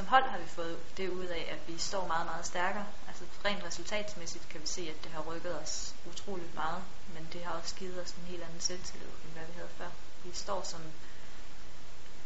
Som 0.00 0.06
hold 0.06 0.24
har 0.24 0.38
vi 0.38 0.48
fået 0.48 0.78
det 0.96 1.08
ud 1.08 1.24
af, 1.24 1.48
at 1.50 1.74
vi 1.74 1.78
står 1.78 2.06
meget, 2.06 2.26
meget 2.26 2.46
stærkere. 2.46 2.86
Altså 3.08 3.24
rent 3.44 3.64
resultatsmæssigt 3.64 4.48
kan 4.48 4.60
vi 4.60 4.66
se, 4.66 4.80
at 4.80 5.04
det 5.04 5.12
har 5.12 5.22
rykket 5.22 5.62
os 5.62 5.94
utroligt 6.10 6.54
meget, 6.54 6.82
men 7.14 7.28
det 7.32 7.44
har 7.44 7.52
også 7.52 7.74
givet 7.74 8.02
os 8.02 8.10
en 8.10 8.24
helt 8.28 8.42
anden 8.42 8.60
selvtillid, 8.60 9.06
end 9.06 9.32
hvad 9.32 9.46
vi 9.46 9.52
havde 9.54 9.68
før. 9.78 9.90
Vi 10.24 10.30
står 10.34 10.62
som 10.62 10.80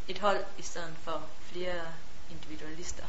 et 0.08 0.18
hold 0.18 0.44
i 0.58 0.62
stedet 0.62 0.94
for 1.04 1.28
flere 1.52 1.82
individualister. 2.30 3.04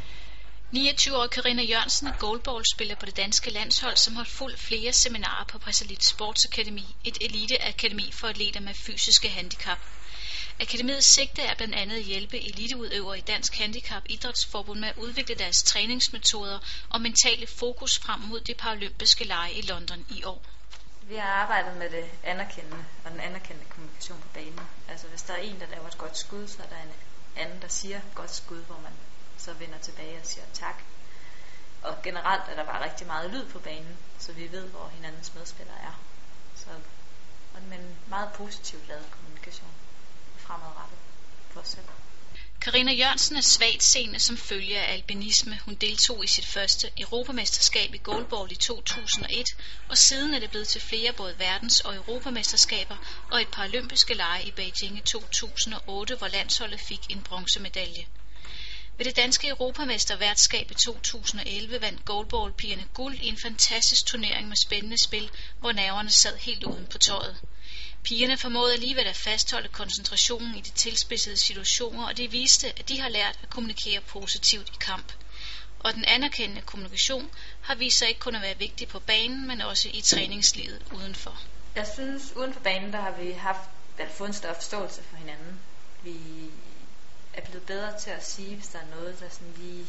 29-årige 0.76 1.30
Karina 1.30 1.64
Jørgensen 1.64 2.08
er 2.08 2.18
goalballspiller 2.20 2.96
på 2.96 3.06
det 3.06 3.18
danske 3.18 3.52
landshold, 3.52 3.98
som 3.98 4.16
har 4.16 4.24
fulgt 4.24 4.60
flere 4.60 4.94
seminarer 4.94 5.44
på 5.46 5.58
Presalit 5.60 6.04
Sportsakademi, 6.04 6.96
et 7.04 7.18
eliteakademi 7.22 8.12
for 8.12 8.28
atleter 8.28 8.60
med 8.60 8.74
fysiske 8.74 9.30
handicap. 9.30 9.80
Akademiets 10.60 11.06
sigte 11.06 11.42
er 11.42 11.56
blandt 11.56 11.76
andet 11.76 11.96
at 11.96 12.04
hjælpe 12.04 12.38
eliteudøvere 12.38 13.18
i 13.18 13.22
Dansk 13.22 13.56
Handicap 13.56 14.04
Idrætsforbund 14.06 14.80
med 14.80 14.90
at 14.90 14.98
udvikle 14.98 15.36
deres 15.36 15.64
træningsmetoder 15.64 16.60
og 16.90 17.02
mentale 17.02 17.48
fokus 17.48 18.00
frem 18.00 18.20
mod 18.20 18.40
de 18.40 18.54
paralympiske 18.54 19.24
lege 19.24 19.54
i 19.54 19.62
London 19.62 20.06
i 20.10 20.24
år. 20.24 20.42
Vi 21.02 21.16
har 21.16 21.28
arbejdet 21.28 21.78
med 21.78 21.90
det 21.90 22.10
anerkendende 22.24 22.86
og 23.06 23.12
den 23.12 23.20
anerkendende 23.20 23.70
kommunikation 23.70 24.22
på 24.22 24.28
banen. 24.34 24.60
Altså 24.90 25.08
hvis 25.08 25.22
der 25.22 25.34
er 25.34 25.38
en, 25.38 25.60
der 25.60 25.68
laver 25.68 25.88
et 25.88 25.98
godt 25.98 26.18
skud, 26.18 26.48
så 26.48 26.64
er 26.64 26.68
der 26.68 26.82
en 26.84 26.94
anden, 27.36 27.62
der 27.62 27.68
siger 27.68 28.00
godt 28.16 28.36
skud, 28.36 28.62
hvor 28.62 28.80
man 28.84 28.94
så 29.38 29.54
vender 29.54 29.78
tilbage 29.78 30.20
og 30.20 30.26
siger 30.26 30.46
tak. 30.54 30.84
Og 31.82 32.02
generelt 32.04 32.44
er 32.50 32.56
der 32.56 32.66
bare 32.66 32.84
rigtig 32.84 33.08
meget 33.08 33.32
lyd 33.32 33.46
på 33.46 33.60
banen, 33.60 33.98
så 34.20 34.32
vi 34.32 34.52
ved, 34.52 34.68
hvor 34.68 34.92
hinandens 34.96 35.34
medspillere 35.36 35.78
er. 35.78 36.00
Så, 36.56 36.70
men 37.70 37.98
meget 38.10 38.30
positivt 38.34 38.88
lavet 38.88 39.12
kommunikation 39.12 39.72
fremadrettet 40.52 40.98
for 41.54 41.60
os 41.60 41.68
selv. 41.68 41.86
Karina 42.62 42.92
Jørgensen 42.92 43.36
er 43.36 43.42
svagt 43.42 43.84
seende 43.84 44.20
som 44.20 44.38
følge 44.38 44.80
af 44.80 44.94
albinisme. 44.94 45.60
Hun 45.66 45.76
deltog 45.76 46.24
i 46.24 46.28
sit 46.28 46.46
første 46.46 46.92
europamesterskab 46.98 47.94
i 47.94 47.98
goalball 48.04 48.52
i 48.52 48.56
2001, 48.56 49.46
og 49.90 49.98
siden 49.98 50.34
er 50.34 50.40
det 50.40 50.50
blevet 50.50 50.68
til 50.68 50.82
flere 50.82 51.14
både 51.14 51.36
verdens- 51.40 51.80
og 51.80 51.96
europamesterskaber 51.96 52.98
og 53.32 53.42
et 53.42 53.48
par 53.48 53.64
olympiske 53.64 54.14
lege 54.14 54.44
i 54.48 54.52
Beijing 54.52 54.98
i 54.98 55.02
2008, 55.02 56.16
hvor 56.16 56.28
landsholdet 56.28 56.80
fik 56.80 57.02
en 57.10 57.22
bronzemedalje. 57.22 58.06
Ved 58.98 59.06
det 59.06 59.16
danske 59.16 59.48
europamesterværtskab 59.48 60.72
i 60.72 60.74
2011 60.74 61.82
vandt 61.82 62.06
goalballpigerne 62.06 62.88
guld 62.94 63.20
i 63.20 63.28
en 63.28 63.38
fantastisk 63.42 64.06
turnering 64.06 64.48
med 64.48 64.58
spændende 64.66 65.04
spil, 65.04 65.30
hvor 65.60 65.72
nerverne 65.72 66.10
sad 66.10 66.38
helt 66.38 66.64
uden 66.64 66.88
på 66.88 66.98
tøjet. 66.98 67.38
Pigerne 68.04 68.38
formåede 68.38 68.74
alligevel 68.74 69.08
at 69.08 69.16
fastholde 69.16 69.68
koncentrationen 69.68 70.56
i 70.56 70.62
de 70.62 70.70
tilspidsede 70.70 71.38
situationer, 71.38 72.08
og 72.08 72.18
det 72.18 72.32
viste, 72.32 72.68
at 72.80 72.90
de 72.90 73.00
har 73.00 73.10
lært 73.10 73.40
at 73.44 73.50
kommunikere 73.50 74.02
positivt 74.02 74.70
i 74.70 74.78
kamp. 74.80 75.12
Og 75.80 75.94
den 75.94 76.06
anerkendende 76.06 76.62
kommunikation 76.62 77.32
har 77.62 77.76
vist 77.76 77.98
sig 77.98 78.08
ikke 78.08 78.20
kun 78.20 78.36
at 78.36 78.42
være 78.42 78.58
vigtig 78.58 78.88
på 78.88 79.00
banen, 79.00 79.48
men 79.48 79.62
også 79.62 79.90
i 79.94 80.02
træningslivet 80.02 80.82
udenfor. 80.96 81.42
Jeg 81.76 81.88
synes, 81.94 82.34
uden 82.36 82.54
for 82.54 82.60
banen, 82.60 82.94
der 82.94 83.02
har 83.02 83.12
vi 83.12 83.32
haft, 83.32 83.70
eller 84.00 84.12
fået 84.14 84.28
en 84.28 84.34
større 84.34 84.56
forståelse 84.56 85.02
for 85.10 85.16
hinanden. 85.16 85.60
Vi 86.04 86.16
er 87.34 87.42
blevet 87.42 87.64
bedre 87.64 88.00
til 88.00 88.10
at 88.10 88.26
sige, 88.26 88.56
hvis 88.56 88.68
der 88.68 88.80
er 88.80 88.96
noget, 88.96 89.20
der 89.20 89.30
sådan 89.30 89.54
lige 89.58 89.86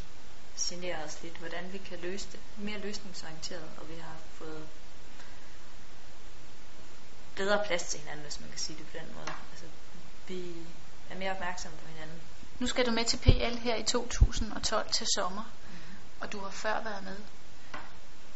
generer 0.60 1.04
os 1.04 1.18
lidt, 1.22 1.36
hvordan 1.36 1.72
vi 1.72 1.78
kan 1.78 1.98
løse 2.02 2.26
det. 2.32 2.40
Mere 2.56 2.78
løsningsorienteret, 2.78 3.70
og 3.78 3.88
vi 3.88 3.94
har 4.00 4.16
fået 4.38 4.51
bedre 7.36 7.64
plads 7.66 7.82
til 7.82 8.00
hinanden, 8.00 8.22
hvis 8.22 8.40
man 8.40 8.50
kan 8.50 8.58
sige 8.58 8.78
det 8.78 8.86
på 8.86 8.96
den 8.98 9.14
måde. 9.14 9.32
Altså, 9.52 9.66
vi 10.28 10.54
er 11.10 11.18
mere 11.18 11.30
opmærksomme 11.30 11.78
på 11.78 11.88
hinanden. 11.88 12.20
Nu 12.58 12.66
skal 12.66 12.86
du 12.86 12.90
med 12.90 13.04
til 13.04 13.16
PL 13.16 13.58
her 13.58 13.76
i 13.76 13.82
2012 13.82 14.90
til 14.90 15.06
sommer, 15.14 15.42
mm-hmm. 15.42 16.20
og 16.20 16.32
du 16.32 16.40
har 16.40 16.50
før 16.50 16.82
været 16.82 17.04
med. 17.04 17.16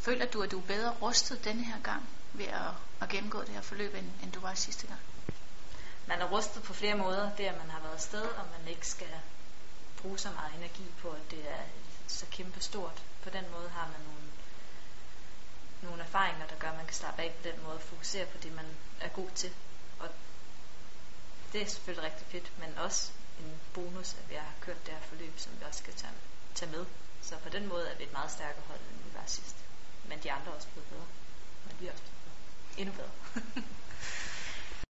Føler 0.01 0.27
du, 0.27 0.43
at 0.43 0.51
du 0.51 0.59
er 0.59 0.63
bedre 0.63 0.91
rustet 1.03 1.45
denne 1.45 1.65
her 1.65 1.81
gang 1.83 2.09
ved 2.33 2.47
at, 2.47 2.71
at 3.01 3.09
gennemgå 3.09 3.41
det 3.41 3.49
her 3.49 3.61
forløb, 3.61 3.95
end, 3.95 4.11
end 4.23 4.33
du 4.33 4.41
var 4.41 4.55
sidste 4.55 4.87
gang? 4.87 5.01
Man 6.07 6.21
er 6.21 6.27
rustet 6.27 6.63
på 6.63 6.73
flere 6.73 6.95
måder. 6.95 7.31
Det, 7.37 7.45
at 7.45 7.59
man 7.59 7.71
har 7.71 7.81
været 7.81 7.95
afsted, 7.95 8.23
og 8.23 8.45
man 8.59 8.69
ikke 8.69 8.89
skal 8.89 9.15
bruge 9.97 10.19
så 10.19 10.31
meget 10.31 10.55
energi 10.55 10.85
på, 11.03 11.09
at 11.09 11.31
det 11.31 11.39
er 11.49 11.63
så 12.07 12.27
kæmpe 12.31 12.61
stort. 12.61 13.03
På 13.23 13.31
den 13.31 13.45
måde 13.53 13.69
har 13.69 13.87
man 13.87 14.01
nogle, 14.07 14.21
nogle 14.21 14.46
erfaringer, 16.17 16.47
der 16.47 16.57
gør, 16.57 16.69
at 16.69 16.77
man 16.77 16.87
kan 16.87 16.95
slappe 16.95 17.23
af 17.23 17.35
på 17.35 17.49
den 17.49 17.63
måde 17.63 17.75
og 17.75 17.81
fokusere 17.81 18.27
på 18.27 18.39
det, 18.39 18.53
man 18.53 18.67
er 19.01 19.09
god 19.09 19.31
til. 19.35 19.53
Og 19.99 20.09
det 21.53 21.63
er 21.63 21.67
selvfølgelig 21.67 22.05
rigtig 22.05 22.27
fedt, 22.27 22.59
men 22.59 22.79
også 22.79 23.13
en 23.41 23.61
bonus, 23.75 24.15
at 24.15 24.31
vi 24.31 24.35
har 24.35 24.53
kørt 24.61 24.87
det 24.87 24.95
her 24.95 25.01
forløb, 25.01 25.39
som 25.39 25.53
vi 25.59 25.65
også 25.65 25.79
skal 25.79 25.95
tage, 25.95 26.13
tage 26.55 26.71
med. 26.71 26.85
Så 27.23 27.37
på 27.37 27.49
den 27.49 27.67
måde 27.69 27.89
er 27.89 27.97
vi 27.97 28.05
et 28.05 28.13
meget 28.13 28.31
stærkere 28.31 28.63
hold, 28.69 28.81
end 28.81 28.99
vi 29.05 29.15
var 29.15 29.27
sidst. 29.27 29.57
Men 30.09 30.23
de 30.23 30.33
andre 30.33 30.51
er 30.51 30.57
også 30.57 30.69
blevet 30.69 30.89
bedre. 30.89 31.07
Men 31.67 31.77
vi 31.81 31.87
er 31.87 31.93
også 31.93 32.05
blevet 32.05 32.23
bedre. 32.25 32.81
Endnu 32.81 32.95
bedre. 32.95 33.65